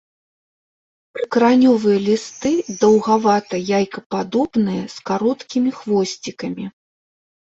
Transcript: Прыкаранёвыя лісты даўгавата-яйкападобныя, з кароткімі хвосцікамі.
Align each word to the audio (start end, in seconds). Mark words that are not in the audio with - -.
Прыкаранёвыя 1.15 1.97
лісты 2.07 2.53
даўгавата-яйкападобныя, 2.79 4.83
з 4.95 5.03
кароткімі 5.09 5.71
хвосцікамі. 5.81 6.65